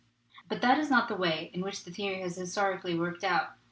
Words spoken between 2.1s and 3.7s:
has historically worked out.